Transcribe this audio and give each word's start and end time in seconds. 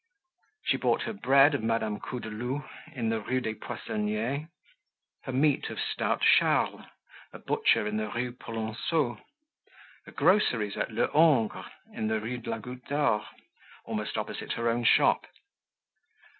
She 0.63 0.77
bought 0.77 1.03
her 1.03 1.13
bread 1.13 1.53
of 1.53 1.61
Madame 1.61 1.99
Coudeloup, 1.99 2.67
in 2.93 3.09
the 3.09 3.21
Rue 3.21 3.39
des 3.39 3.53
Poissonniers; 3.53 4.47
her 5.25 5.31
meat 5.31 5.69
of 5.69 5.79
stout 5.79 6.23
Charles, 6.23 6.85
a 7.31 7.37
butcher 7.37 7.85
in 7.85 7.97
the 7.97 8.09
Rue 8.09 8.31
Polonceau; 8.31 9.19
her 10.07 10.11
groceries 10.11 10.75
at 10.75 10.89
Lehongre's, 10.91 11.69
in 11.93 12.07
the 12.07 12.19
Rue 12.19 12.39
de 12.39 12.49
la 12.49 12.57
Goutte 12.57 12.87
d'Or, 12.87 13.27
almost 13.85 14.17
opposite 14.17 14.53
her 14.53 14.67
own 14.69 14.85
shop. 14.85 15.27